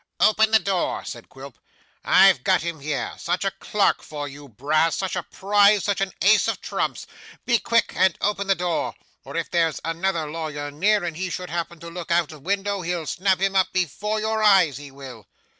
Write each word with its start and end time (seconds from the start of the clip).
'Open 0.19 0.49
the 0.49 0.57
door,' 0.57 1.05
said 1.05 1.29
Quilp, 1.29 1.59
'I've 2.03 2.43
got 2.43 2.63
him 2.63 2.79
here. 2.79 3.13
Such 3.19 3.45
a 3.45 3.51
clerk 3.51 4.01
for 4.01 4.27
you, 4.27 4.49
Brass, 4.49 4.95
such 4.95 5.15
a 5.15 5.21
prize, 5.21 5.83
such 5.83 6.01
an 6.01 6.11
ace 6.23 6.47
of 6.47 6.59
trumps. 6.59 7.05
Be 7.45 7.59
quick 7.59 7.93
and 7.95 8.17
open 8.19 8.47
the 8.47 8.55
door, 8.55 8.95
or 9.23 9.35
if 9.37 9.51
there's 9.51 9.79
another 9.85 10.27
lawyer 10.31 10.71
near 10.71 11.03
and 11.03 11.15
he 11.17 11.29
should 11.29 11.51
happen 11.51 11.79
to 11.81 11.89
look 11.91 12.09
out 12.09 12.31
of 12.31 12.41
window, 12.41 12.81
he'll 12.81 13.05
snap 13.05 13.39
him 13.39 13.55
up 13.55 13.71
before 13.73 14.19
your 14.19 14.41
eyes, 14.41 14.77
he 14.77 14.89
will. 14.89 15.27